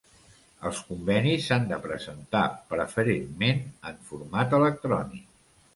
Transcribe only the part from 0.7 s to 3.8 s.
convenis s'han de presentar, preferentment